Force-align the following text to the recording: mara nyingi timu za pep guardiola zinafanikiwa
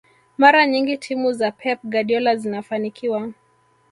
mara 0.37 0.65
nyingi 0.67 0.97
timu 0.97 1.33
za 1.33 1.51
pep 1.51 1.79
guardiola 1.83 2.35
zinafanikiwa 2.35 3.31